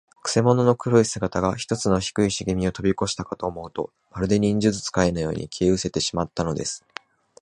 [0.23, 6.83] くせ者の黒い姿が、ひとつの低いしげみをとびこしたかと思うと、まるで、忍術使いのように、消えうせてしまったのです。